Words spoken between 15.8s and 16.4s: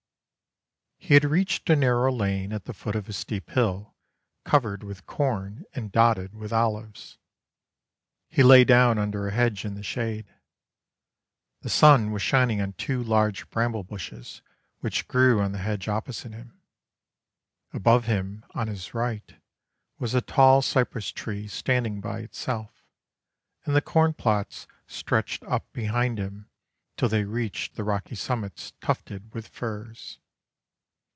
opposite